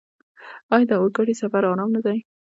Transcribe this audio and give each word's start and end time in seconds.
آیا 0.73 0.87
د 0.89 0.91
اورګاډي 0.99 1.35
سفر 1.41 1.61
ارام 1.71 1.89
نه 1.95 2.01
دی؟ 2.05 2.17